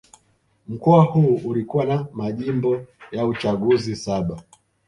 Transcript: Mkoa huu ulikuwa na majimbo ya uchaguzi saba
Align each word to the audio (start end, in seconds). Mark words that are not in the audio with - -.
Mkoa 0.67 1.03
huu 1.03 1.41
ulikuwa 1.45 1.85
na 1.85 2.05
majimbo 2.13 2.85
ya 3.11 3.25
uchaguzi 3.25 3.95
saba 3.95 4.43